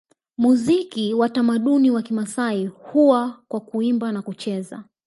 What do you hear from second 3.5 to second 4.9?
Kuimba na kucheza